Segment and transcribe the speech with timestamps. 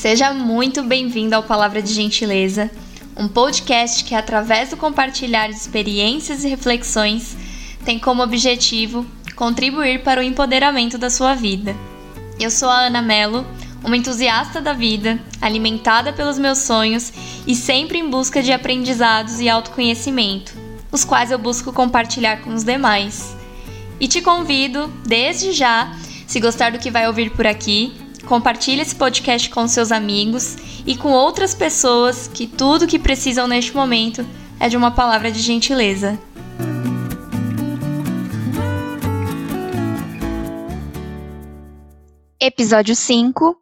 [0.00, 2.70] Seja muito bem-vindo ao Palavra de Gentileza,
[3.14, 7.36] um podcast que, através do compartilhar de experiências e reflexões,
[7.84, 9.04] tem como objetivo
[9.36, 11.76] contribuir para o empoderamento da sua vida.
[12.40, 13.46] Eu sou a Ana Mello,
[13.84, 17.12] uma entusiasta da vida, alimentada pelos meus sonhos
[17.46, 20.54] e sempre em busca de aprendizados e autoconhecimento,
[20.90, 23.36] os quais eu busco compartilhar com os demais.
[24.00, 25.94] E te convido, desde já,
[26.26, 30.56] se gostar do que vai ouvir por aqui, compartilhe esse podcast com seus amigos
[30.86, 34.26] e com outras pessoas que tudo que precisam neste momento
[34.58, 36.18] é de uma palavra de gentileza.
[42.40, 43.56] Episódio 5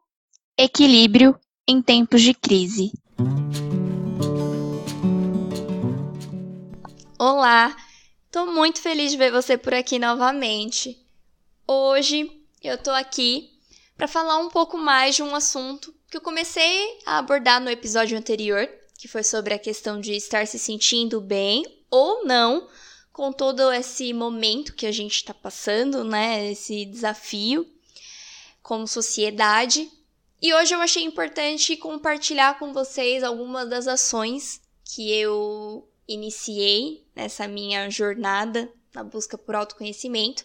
[0.57, 2.93] Equilíbrio em tempos de crise.
[7.19, 7.77] Olá,
[8.27, 10.98] estou muito feliz de ver você por aqui novamente.
[11.67, 12.31] Hoje
[12.62, 13.58] eu estou aqui
[13.98, 18.17] para falar um pouco mais de um assunto que eu comecei a abordar no episódio
[18.17, 22.69] anterior, que foi sobre a questão de estar se sentindo bem ou não
[23.12, 26.53] com todo esse momento que a gente está passando, né?
[26.53, 27.69] Esse desafio
[28.62, 29.91] como sociedade.
[30.41, 37.48] E hoje eu achei importante compartilhar com vocês algumas das ações que eu iniciei nessa
[37.48, 40.45] minha jornada na busca por autoconhecimento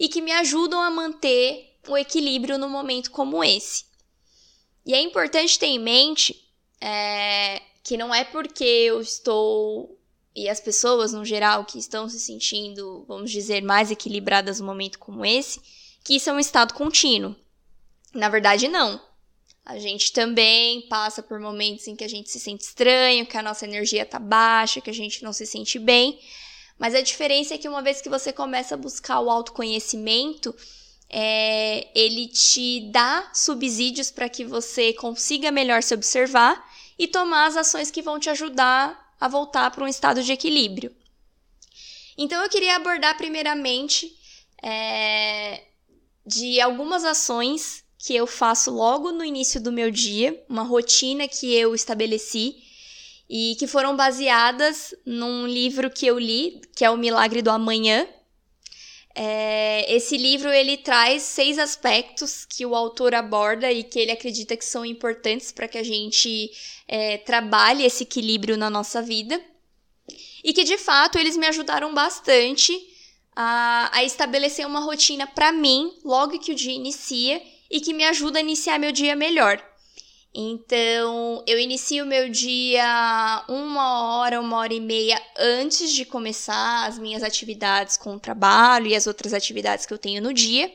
[0.00, 3.84] e que me ajudam a manter o equilíbrio no momento como esse.
[4.86, 6.48] E é importante ter em mente
[6.80, 9.98] é, que não é porque eu estou
[10.34, 14.98] e as pessoas no geral que estão se sentindo, vamos dizer, mais equilibradas no momento
[14.98, 15.60] como esse,
[16.02, 17.36] que isso é um estado contínuo.
[18.12, 19.00] Na verdade, não.
[19.64, 23.42] A gente também passa por momentos em que a gente se sente estranho, que a
[23.42, 26.18] nossa energia tá baixa, que a gente não se sente bem.
[26.78, 30.54] Mas a diferença é que uma vez que você começa a buscar o autoconhecimento,
[31.16, 37.56] é, ele te dá subsídios para que você consiga melhor se observar e tomar as
[37.56, 40.92] ações que vão te ajudar a voltar para um estado de equilíbrio.
[42.18, 44.12] Então eu queria abordar primeiramente
[44.60, 45.62] é,
[46.26, 51.54] de algumas ações que eu faço logo no início do meu dia, uma rotina que
[51.54, 52.56] eu estabeleci
[53.30, 58.04] e que foram baseadas num livro que eu li, que é O Milagre do Amanhã.
[59.16, 64.56] É, esse livro ele traz seis aspectos que o autor aborda e que ele acredita
[64.56, 66.50] que são importantes para que a gente
[66.88, 69.40] é, trabalhe esse equilíbrio na nossa vida
[70.42, 72.76] e que de fato eles me ajudaram bastante
[73.36, 78.04] a, a estabelecer uma rotina para mim logo que o dia inicia e que me
[78.04, 79.62] ajuda a iniciar meu dia melhor.
[80.36, 86.98] Então, eu inicio meu dia uma hora, uma hora e meia antes de começar as
[86.98, 90.74] minhas atividades com o trabalho e as outras atividades que eu tenho no dia.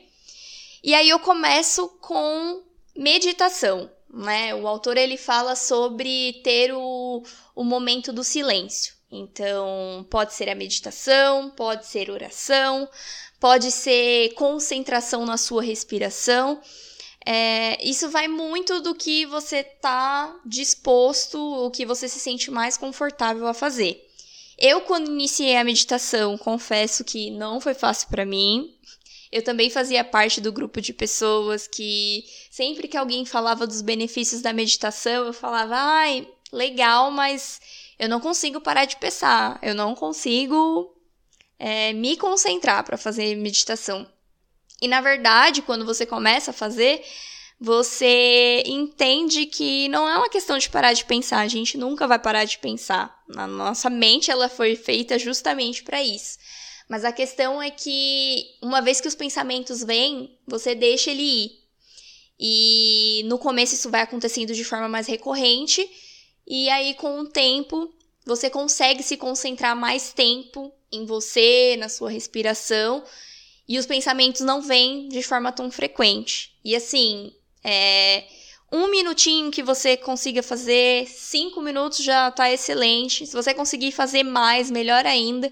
[0.82, 2.64] E aí eu começo com
[2.96, 4.56] meditação, né?
[4.56, 7.22] O autor ele fala sobre ter o,
[7.54, 8.94] o momento do silêncio.
[9.12, 12.88] Então, pode ser a meditação, pode ser oração,
[13.42, 16.62] pode ser concentração na sua respiração.
[17.32, 22.76] É, isso vai muito do que você tá disposto, o que você se sente mais
[22.76, 24.04] confortável a fazer.
[24.58, 28.76] Eu, quando iniciei a meditação, confesso que não foi fácil para mim.
[29.32, 34.42] Eu também fazia parte do grupo de pessoas que sempre que alguém falava dos benefícios
[34.42, 37.62] da meditação, eu falava, ai, legal, mas
[38.00, 40.92] eu não consigo parar de pensar, eu não consigo
[41.60, 44.08] é, me concentrar para fazer meditação.
[44.82, 47.04] E na verdade, quando você começa a fazer,
[47.60, 52.18] você entende que não é uma questão de parar de pensar, a gente nunca vai
[52.18, 53.22] parar de pensar.
[53.36, 56.38] A nossa mente ela foi feita justamente para isso.
[56.88, 61.52] Mas a questão é que uma vez que os pensamentos vêm, você deixa ele ir.
[62.40, 65.88] E no começo isso vai acontecendo de forma mais recorrente,
[66.48, 67.94] e aí com o tempo
[68.26, 73.04] você consegue se concentrar mais tempo em você, na sua respiração,
[73.70, 76.58] e os pensamentos não vêm de forma tão frequente.
[76.66, 77.32] E assim,
[77.64, 78.24] é,
[78.72, 83.28] um minutinho que você consiga fazer, cinco minutos já tá excelente.
[83.28, 85.52] Se você conseguir fazer mais, melhor ainda.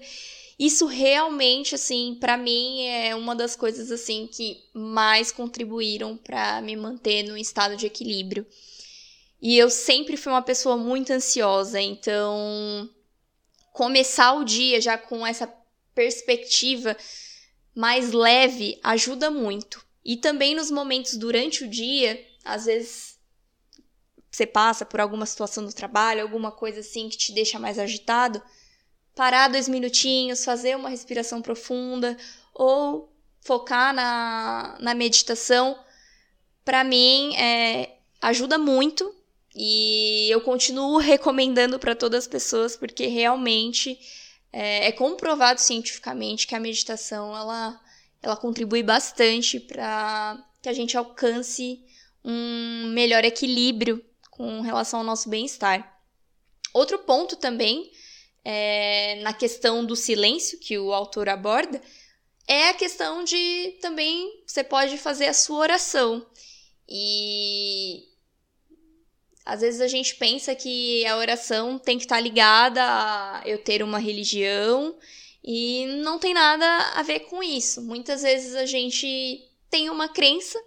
[0.58, 6.74] Isso realmente, assim, para mim é uma das coisas assim que mais contribuíram para me
[6.74, 8.44] manter no estado de equilíbrio.
[9.40, 12.90] E eu sempre fui uma pessoa muito ansiosa, então
[13.72, 15.48] começar o dia já com essa
[15.94, 16.96] perspectiva
[17.78, 19.86] mais leve ajuda muito.
[20.04, 23.16] E também nos momentos durante o dia, às vezes
[24.28, 28.42] você passa por alguma situação do trabalho, alguma coisa assim que te deixa mais agitado,
[29.14, 32.16] parar dois minutinhos, fazer uma respiração profunda
[32.52, 35.78] ou focar na, na meditação,
[36.64, 39.14] para mim é, ajuda muito
[39.54, 43.96] e eu continuo recomendando para todas as pessoas porque realmente
[44.60, 47.80] é, é, comprovado cientificamente que a meditação ela,
[48.20, 51.80] ela contribui bastante para que a gente alcance
[52.24, 56.00] um melhor equilíbrio com relação ao nosso bem-estar.
[56.74, 57.92] Outro ponto também
[58.44, 61.80] é, na questão do silêncio que o autor aborda
[62.48, 66.26] é a questão de também você pode fazer a sua oração.
[66.88, 68.07] E
[69.48, 73.82] às vezes a gente pensa que a oração tem que estar ligada a eu ter
[73.82, 74.94] uma religião
[75.42, 77.80] e não tem nada a ver com isso.
[77.80, 79.40] Muitas vezes a gente
[79.70, 80.60] tem uma crença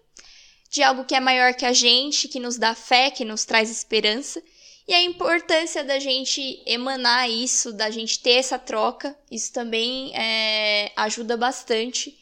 [0.67, 3.69] de algo que é maior que a gente, que nos dá fé, que nos traz
[3.69, 4.41] esperança.
[4.87, 10.91] E a importância da gente emanar isso, da gente ter essa troca, isso também é,
[10.95, 12.17] ajuda bastante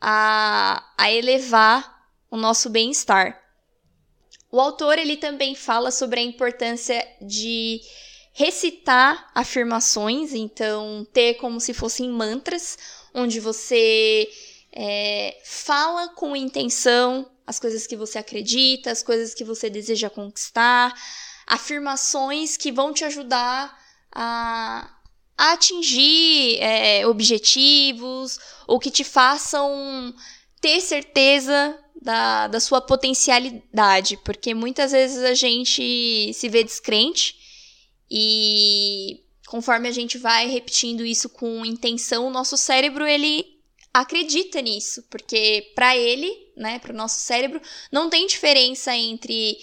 [0.00, 3.49] a, a elevar o nosso bem-estar.
[4.52, 7.80] O autor ele também fala sobre a importância de
[8.32, 12.78] recitar afirmações, então ter como se fossem mantras,
[13.14, 14.28] onde você
[14.72, 20.94] é, fala com intenção as coisas que você acredita, as coisas que você deseja conquistar,
[21.46, 23.76] afirmações que vão te ajudar
[24.12, 24.88] a,
[25.36, 28.38] a atingir é, objetivos
[28.68, 30.14] ou que te façam
[30.60, 37.34] ter certeza da, da sua potencialidade, porque muitas vezes a gente se vê descrente
[38.10, 43.44] e conforme a gente vai repetindo isso com intenção, o nosso cérebro ele
[43.92, 47.60] acredita nisso, porque para ele, né, para o nosso cérebro,
[47.90, 49.58] não tem diferença entre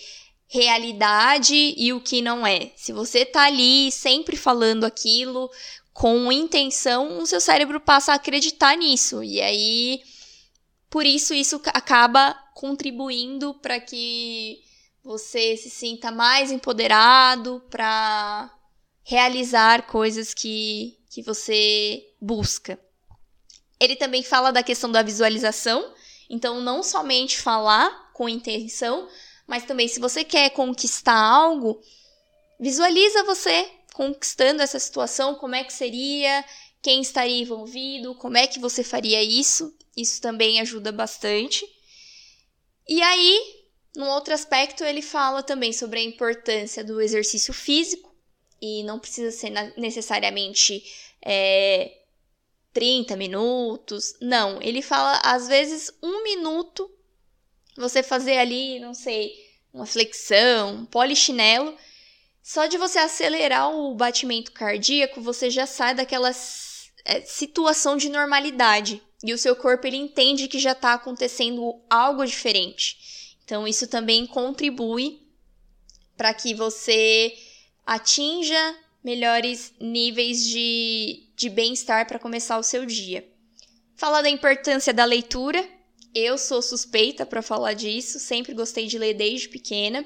[0.47, 2.71] realidade e o que não é.
[2.75, 5.49] Se você tá ali sempre falando aquilo
[5.93, 10.01] com intenção, o seu cérebro passa a acreditar nisso e aí
[10.89, 14.59] por isso, isso acaba contribuindo para que
[15.03, 18.53] você se sinta mais empoderado para
[19.03, 22.79] realizar coisas que, que você busca.
[23.79, 25.93] Ele também fala da questão da visualização,
[26.29, 29.07] então não somente falar com intenção,
[29.45, 31.79] mas também se você quer conquistar algo,
[32.59, 36.43] visualiza você conquistando essa situação, como é que seria,
[36.81, 39.73] quem estaria envolvido, como é que você faria isso.
[39.97, 41.65] Isso também ajuda bastante.
[42.87, 43.65] E aí,
[43.95, 48.15] num outro aspecto, ele fala também sobre a importância do exercício físico,
[48.61, 50.83] e não precisa ser necessariamente
[51.21, 51.97] é,
[52.73, 54.13] 30 minutos.
[54.21, 56.89] Não, ele fala, às vezes, um minuto
[57.75, 59.33] você fazer ali, não sei,
[59.73, 61.75] uma flexão, um polichinelo.
[62.41, 66.29] Só de você acelerar o batimento cardíaco, você já sai daquela
[67.05, 72.25] é, situação de normalidade e o seu corpo ele entende que já está acontecendo algo
[72.25, 73.35] diferente.
[73.43, 75.21] Então isso também contribui
[76.15, 77.35] para que você
[77.85, 83.27] atinja melhores níveis de, de bem-estar para começar o seu dia.
[83.95, 85.67] Falar da importância da leitura.
[86.13, 90.05] Eu sou suspeita para falar disso, sempre gostei de ler desde pequena.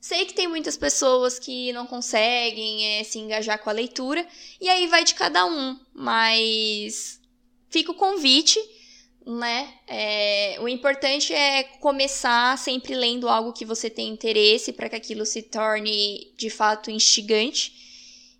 [0.00, 4.26] Sei que tem muitas pessoas que não conseguem é, se engajar com a leitura,
[4.60, 7.20] e aí vai de cada um, mas
[7.74, 8.60] fica o convite,
[9.26, 9.74] né?
[9.88, 15.26] É, o importante é começar sempre lendo algo que você tem interesse para que aquilo
[15.26, 17.72] se torne de fato instigante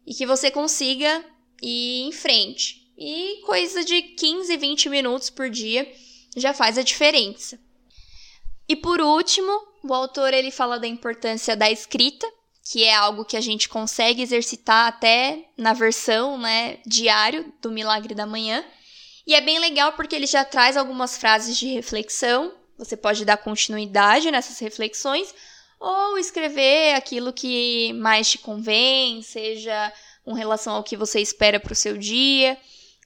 [0.06, 1.24] e que você consiga
[1.60, 2.88] ir em frente.
[2.96, 5.92] E coisa de 15, 20 minutos por dia
[6.36, 7.58] já faz a diferença.
[8.68, 9.50] E por último,
[9.82, 12.24] o autor ele fala da importância da escrita,
[12.70, 18.14] que é algo que a gente consegue exercitar até na versão, né, diário do Milagre
[18.14, 18.64] da Manhã.
[19.26, 22.52] E é bem legal porque ele já traz algumas frases de reflexão.
[22.76, 25.34] Você pode dar continuidade nessas reflexões
[25.80, 29.92] ou escrever aquilo que mais te convém, seja
[30.24, 32.56] com relação ao que você espera para o seu dia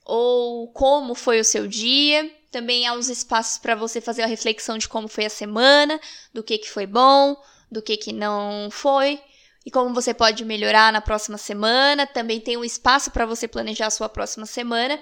[0.04, 2.30] ou como foi o seu dia.
[2.50, 6.00] Também há os espaços para você fazer a reflexão de como foi a semana,
[6.32, 7.36] do que, que foi bom,
[7.70, 9.20] do que, que não foi
[9.66, 12.06] e como você pode melhorar na próxima semana.
[12.06, 14.98] Também tem um espaço para você planejar a sua próxima semana.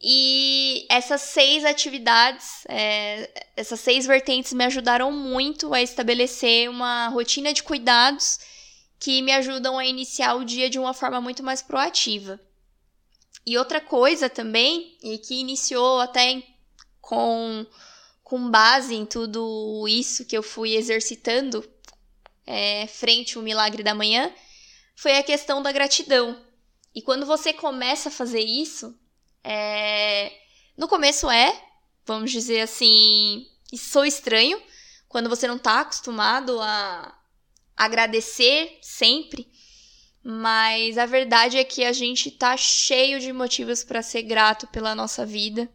[0.00, 7.52] E essas seis atividades, é, essas seis vertentes me ajudaram muito a estabelecer uma rotina
[7.52, 8.38] de cuidados
[8.98, 12.38] que me ajudam a iniciar o dia de uma forma muito mais proativa.
[13.46, 16.42] E outra coisa também, e que iniciou até
[17.00, 17.64] com,
[18.22, 21.64] com base em tudo isso que eu fui exercitando
[22.44, 24.32] é, frente ao milagre da manhã,
[24.94, 26.44] foi a questão da gratidão.
[26.94, 28.98] E quando você começa a fazer isso,
[29.46, 30.32] é...
[30.76, 31.58] No começo é,
[32.04, 34.60] vamos dizer assim, sou estranho,
[35.08, 37.16] quando você não está acostumado a,
[37.76, 39.48] agradecer sempre,
[40.22, 44.94] mas a verdade é que a gente tá cheio de motivos para ser grato pela
[44.94, 45.70] nossa vida.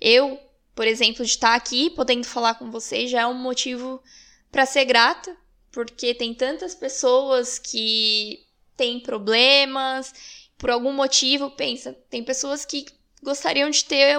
[0.00, 0.40] Eu,
[0.74, 4.02] por exemplo, de estar aqui podendo falar com vocês já é um motivo
[4.50, 5.36] para ser grata,
[5.70, 10.12] porque tem tantas pessoas que têm problemas,
[10.58, 12.86] por algum motivo, pensa, tem pessoas que
[13.22, 14.16] gostariam de ter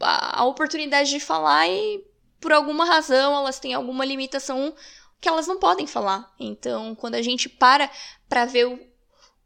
[0.00, 2.04] a oportunidade de falar e
[2.40, 4.74] por alguma razão elas têm alguma limitação
[5.20, 6.34] que elas não podem falar.
[6.38, 7.90] Então, quando a gente para
[8.28, 8.78] para ver o,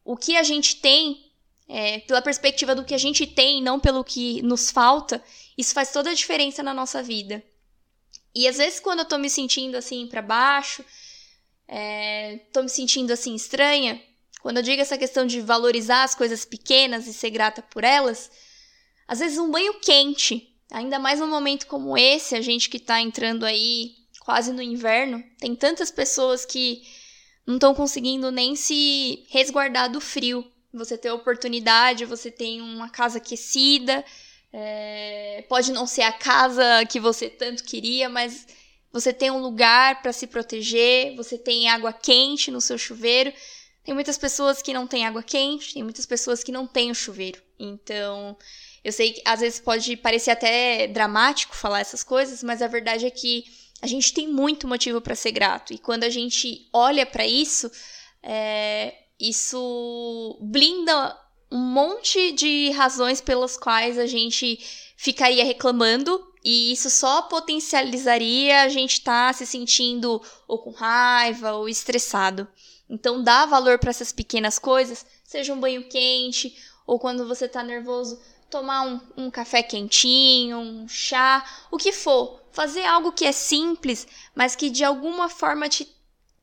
[0.04, 1.32] o que a gente tem,
[1.68, 5.22] é, pela perspectiva do que a gente tem, não pelo que nos falta,
[5.58, 7.42] isso faz toda a diferença na nossa vida.
[8.34, 10.84] E às vezes, quando eu tô me sentindo assim para baixo,
[11.66, 14.00] é, tô me sentindo assim estranha,
[14.44, 18.30] quando eu digo essa questão de valorizar as coisas pequenas e ser grata por elas,
[19.08, 23.00] às vezes um banho quente, ainda mais num momento como esse, a gente que tá
[23.00, 26.82] entrando aí quase no inverno, tem tantas pessoas que
[27.46, 30.44] não estão conseguindo nem se resguardar do frio.
[30.74, 34.04] Você tem oportunidade, você tem uma casa aquecida,
[34.52, 38.46] é, pode não ser a casa que você tanto queria, mas
[38.92, 43.32] você tem um lugar para se proteger, você tem água quente no seu chuveiro.
[43.84, 46.94] Tem muitas pessoas que não têm água quente, tem muitas pessoas que não têm o
[46.94, 47.42] chuveiro.
[47.58, 48.36] Então,
[48.82, 53.04] eu sei que às vezes pode parecer até dramático falar essas coisas, mas a verdade
[53.04, 53.44] é que
[53.82, 55.74] a gente tem muito motivo para ser grato.
[55.74, 57.70] E quando a gente olha para isso,
[58.22, 61.18] é, isso blinda
[61.52, 64.58] um monte de razões pelas quais a gente
[64.96, 71.52] ficaria reclamando e isso só potencializaria a gente estar tá se sentindo ou com raiva
[71.52, 72.48] ou estressado.
[72.88, 77.62] Então dá valor para essas pequenas coisas, seja um banho quente ou quando você está
[77.62, 83.32] nervoso, tomar um, um café quentinho, um chá, o que for fazer algo que é
[83.32, 85.88] simples, mas que de alguma forma te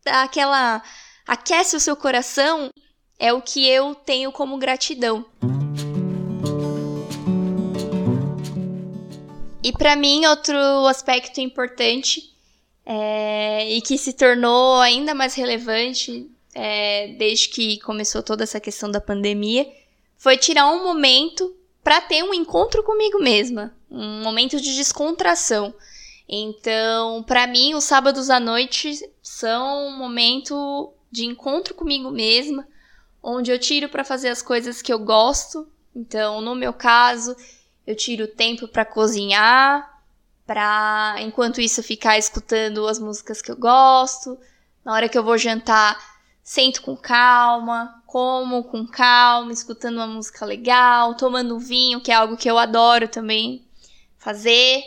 [0.04, 0.84] dá aquela
[1.26, 2.70] aquece o seu coração,
[3.18, 5.26] é o que eu tenho como gratidão.
[9.64, 10.58] E para mim, outro
[10.88, 12.31] aspecto importante
[12.86, 18.90] é, e que se tornou ainda mais relevante é, desde que começou toda essa questão
[18.90, 19.68] da pandemia
[20.18, 25.74] foi tirar um momento para ter um encontro comigo mesma, um momento de descontração.
[26.30, 32.68] Então, para mim, os sábados à noite são um momento de encontro comigo mesma,
[33.22, 35.68] onde eu tiro para fazer as coisas que eu gosto.
[35.96, 37.36] Então, no meu caso,
[37.86, 39.91] eu tiro tempo para cozinhar,
[40.52, 44.38] para enquanto isso ficar escutando as músicas que eu gosto.
[44.84, 45.98] Na hora que eu vou jantar,
[46.44, 52.36] sento com calma, como com calma, escutando uma música legal, tomando vinho, que é algo
[52.36, 53.66] que eu adoro também
[54.18, 54.84] fazer.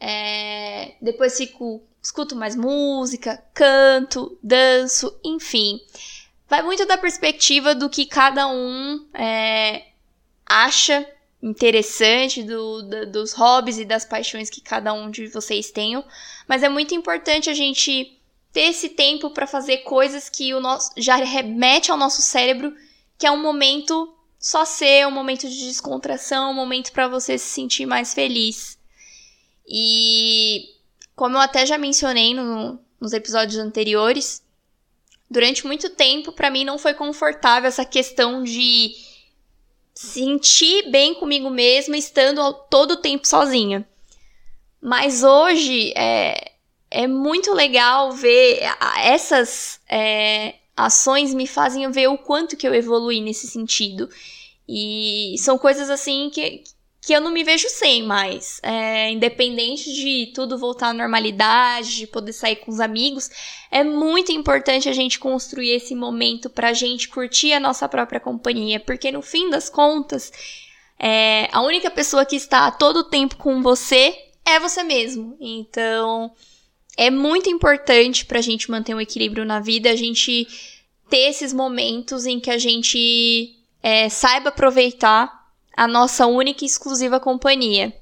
[0.00, 5.80] É, depois fico, escuto mais música, canto, danço, enfim.
[6.48, 9.84] Vai muito da perspectiva do que cada um é,
[10.46, 11.06] acha
[11.44, 16.02] interessante, do, do, dos hobbies e das paixões que cada um de vocês tenham.
[16.48, 18.18] Mas é muito importante a gente
[18.50, 22.74] ter esse tempo para fazer coisas que o nosso já remete ao nosso cérebro,
[23.18, 27.46] que é um momento só ser, um momento de descontração, um momento para você se
[27.46, 28.78] sentir mais feliz.
[29.68, 30.70] E
[31.14, 34.42] como eu até já mencionei no, nos episódios anteriores,
[35.30, 38.94] durante muito tempo para mim não foi confortável essa questão de
[39.94, 43.86] sentir bem comigo mesma estando todo o tempo sozinha.
[44.80, 46.52] Mas hoje é,
[46.90, 48.60] é muito legal ver
[48.98, 54.10] essas é, ações me fazem ver o quanto que eu evolui nesse sentido.
[54.68, 56.64] E são coisas assim que,
[57.04, 58.58] que eu não me vejo sem mais.
[58.62, 63.30] É, independente de tudo voltar à normalidade, de poder sair com os amigos,
[63.70, 68.80] é muito importante a gente construir esse momento pra gente curtir a nossa própria companhia,
[68.80, 70.32] porque no fim das contas,
[70.98, 75.36] é, a única pessoa que está todo o tempo com você é você mesmo.
[75.38, 76.32] Então,
[76.96, 80.46] é muito importante pra gente manter um equilíbrio na vida, a gente
[81.10, 85.43] ter esses momentos em que a gente é, saiba aproveitar
[85.76, 87.92] a nossa única e exclusiva companhia.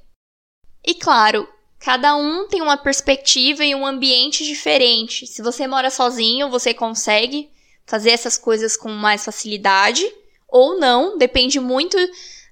[0.85, 1.47] E claro,
[1.79, 5.25] cada um tem uma perspectiva e um ambiente diferente.
[5.27, 7.49] Se você mora sozinho, você consegue
[7.85, 10.05] fazer essas coisas com mais facilidade
[10.47, 11.97] ou não, depende muito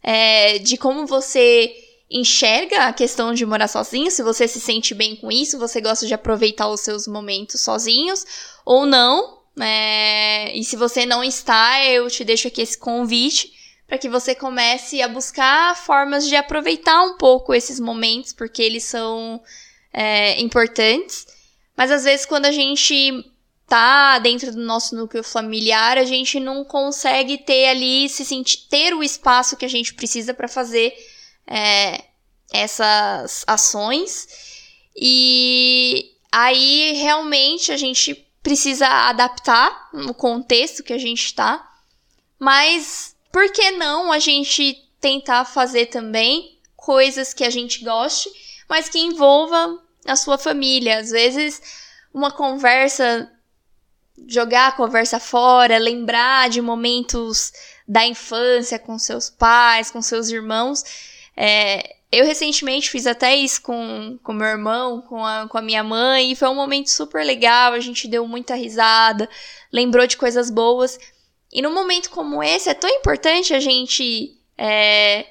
[0.03, 1.73] é, de como você
[2.09, 6.05] enxerga a questão de morar sozinho, se você se sente bem com isso, você gosta
[6.05, 8.25] de aproveitar os seus momentos sozinhos
[8.65, 9.39] ou não.
[9.59, 13.53] É, e se você não está, eu te deixo aqui esse convite
[13.91, 18.85] para que você comece a buscar formas de aproveitar um pouco esses momentos, porque eles
[18.85, 19.43] são
[19.91, 21.27] é, importantes.
[21.75, 23.21] Mas às vezes, quando a gente
[23.67, 28.93] tá dentro do nosso núcleo familiar, a gente não consegue ter ali, se sentir, ter
[28.93, 30.93] o espaço que a gente precisa para fazer
[31.45, 32.01] é,
[32.53, 34.25] essas ações.
[34.95, 41.69] E aí realmente a gente precisa adaptar o contexto que a gente está.
[42.39, 48.29] Mas por que não a gente tentar fazer também coisas que a gente goste,
[48.69, 50.99] mas que envolvam a sua família?
[50.99, 51.61] Às vezes
[52.13, 53.31] uma conversa,
[54.27, 57.51] jogar a conversa fora, lembrar de momentos
[57.87, 60.83] da infância com seus pais, com seus irmãos.
[61.35, 65.83] É, eu recentemente fiz até isso com, com meu irmão, com a, com a minha
[65.83, 69.29] mãe, e foi um momento super legal, a gente deu muita risada,
[69.71, 70.99] lembrou de coisas boas.
[71.51, 75.27] E num momento como esse, é tão importante a gente é,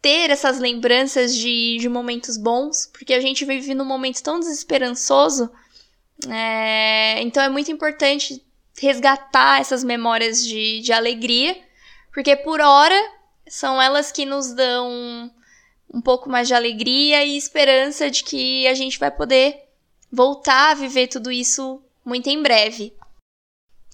[0.00, 5.50] ter essas lembranças de, de momentos bons, porque a gente vive num momento tão desesperançoso
[6.26, 8.44] é, então é muito importante
[8.80, 11.56] resgatar essas memórias de, de alegria,
[12.12, 12.96] porque por hora
[13.46, 15.30] são elas que nos dão
[15.92, 19.56] um pouco mais de alegria e esperança de que a gente vai poder
[20.10, 22.92] voltar a viver tudo isso muito em breve.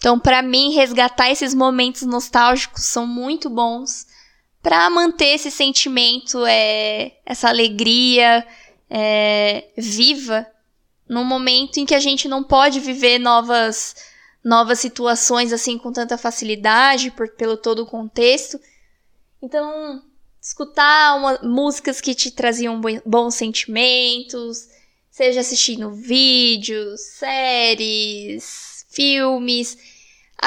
[0.05, 4.07] Então, para mim, resgatar esses momentos nostálgicos são muito bons
[4.63, 8.47] para manter esse sentimento, é, essa alegria
[8.91, 10.47] é, viva
[11.09, 13.97] num momento em que a gente não pode viver novas
[14.45, 18.61] novas situações assim com tanta facilidade por, pelo todo o contexto.
[19.41, 20.03] Então,
[20.39, 24.69] escutar uma, músicas que te traziam bons sentimentos,
[25.11, 29.94] seja assistindo vídeos, séries, filmes,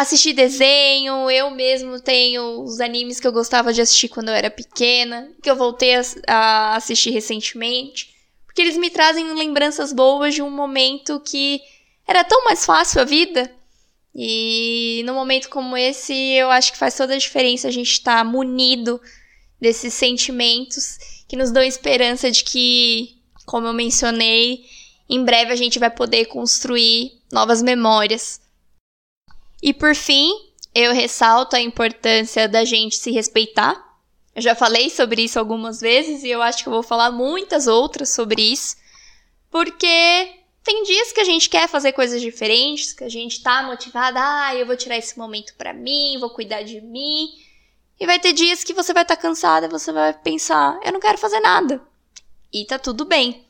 [0.02, 1.30] assistir desenho.
[1.30, 5.50] Eu mesmo tenho os animes que eu gostava de assistir quando eu era pequena, que
[5.50, 8.18] eu voltei a, a assistir recentemente
[8.58, 11.62] porque eles me trazem lembranças boas de um momento que
[12.08, 13.54] era tão mais fácil a vida.
[14.16, 18.18] E num momento como esse, eu acho que faz toda a diferença a gente estar
[18.18, 19.00] tá munido
[19.62, 24.66] desses sentimentos que nos dão esperança de que, como eu mencionei,
[25.08, 28.42] em breve a gente vai poder construir novas memórias.
[29.62, 30.32] E por fim,
[30.74, 33.88] eu ressalto a importância da gente se respeitar,
[34.38, 37.66] eu já falei sobre isso algumas vezes e eu acho que eu vou falar muitas
[37.66, 38.76] outras sobre isso,
[39.50, 44.20] porque tem dias que a gente quer fazer coisas diferentes, que a gente tá motivada,
[44.22, 47.30] ah, eu vou tirar esse momento para mim, vou cuidar de mim.
[48.00, 51.00] E vai ter dias que você vai estar tá cansada você vai pensar, eu não
[51.00, 51.82] quero fazer nada.
[52.54, 53.44] E tá tudo bem.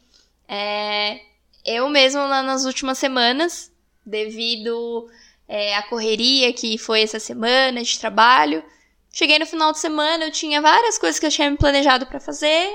[0.47, 1.19] É,
[1.65, 3.69] eu mesmo nas últimas semanas,
[4.05, 5.09] devido
[5.47, 8.63] é, à correria que foi essa semana de trabalho,
[9.17, 12.19] Cheguei no final de semana, eu tinha várias coisas que eu tinha me planejado para
[12.19, 12.69] fazer,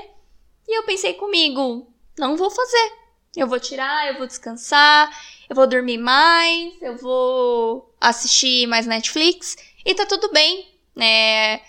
[0.67, 1.87] e eu pensei comigo,
[2.19, 2.91] não vou fazer.
[3.33, 5.09] Eu vou tirar, eu vou descansar,
[5.49, 9.55] eu vou dormir mais, eu vou assistir mais Netflix
[9.85, 10.67] e tá tudo bem.
[10.99, 11.61] É,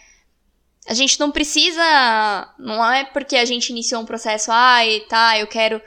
[0.89, 5.39] a gente não precisa, não é porque a gente iniciou um processo, ai, ah, tá,
[5.39, 5.81] eu quero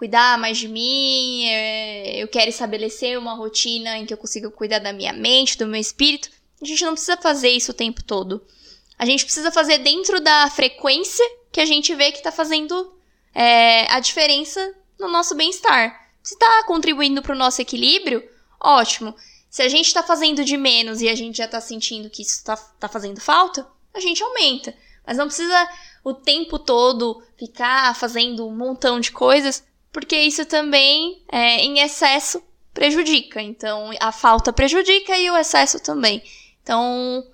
[0.00, 4.78] cuidar mais de mim, é, eu quero estabelecer uma rotina em que eu consiga cuidar
[4.78, 6.30] da minha mente, do meu espírito.
[6.58, 8.42] A gente não precisa fazer isso o tempo todo.
[8.98, 12.96] A gente precisa fazer dentro da frequência que a gente vê que está fazendo
[13.34, 16.08] é, a diferença no nosso bem-estar.
[16.22, 18.26] Se está contribuindo para o nosso equilíbrio,
[18.58, 19.14] ótimo.
[19.50, 22.36] Se a gente está fazendo de menos e a gente já está sentindo que isso
[22.36, 24.74] está tá fazendo falta, a gente aumenta.
[25.06, 25.68] Mas não precisa
[26.02, 32.42] o tempo todo ficar fazendo um montão de coisas, porque isso também, é, em excesso,
[32.72, 33.42] prejudica.
[33.42, 36.22] Então, a falta prejudica e o excesso também.
[36.62, 37.24] Então,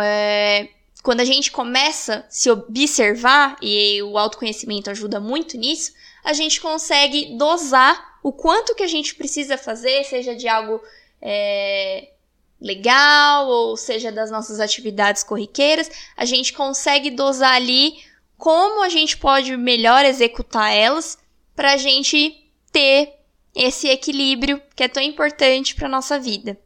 [0.00, 0.68] é,
[1.02, 5.92] quando a gente começa a se observar, e o autoconhecimento ajuda muito nisso,
[6.24, 10.80] a gente consegue dosar o quanto que a gente precisa fazer, seja de algo
[11.22, 12.10] é,
[12.60, 17.94] legal, ou seja das nossas atividades corriqueiras, a gente consegue dosar ali
[18.36, 21.18] como a gente pode melhor executar elas
[21.56, 22.36] para a gente
[22.70, 23.14] ter
[23.54, 26.58] esse equilíbrio que é tão importante para nossa vida.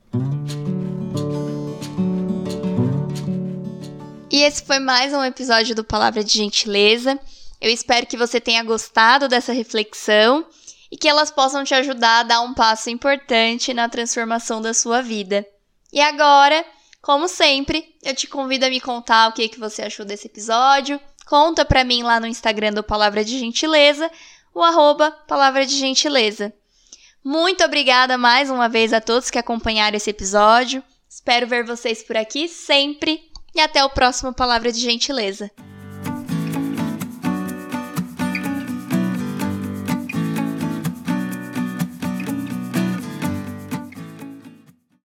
[4.28, 7.18] E esse foi mais um episódio do Palavra de Gentileza.
[7.60, 10.44] Eu espero que você tenha gostado dessa reflexão
[10.90, 15.00] e que elas possam te ajudar a dar um passo importante na transformação da sua
[15.00, 15.46] vida.
[15.92, 16.64] E agora,
[17.00, 21.00] como sempre, eu te convido a me contar o que, que você achou desse episódio.
[21.26, 24.10] Conta pra mim lá no Instagram do Palavra de Gentileza,
[24.54, 26.52] o arroba Palavra de Gentileza.
[27.22, 30.82] Muito obrigada mais uma vez a todos que acompanharam esse episódio.
[31.08, 35.50] Espero ver vocês por aqui sempre e até o próximo Palavra de Gentileza.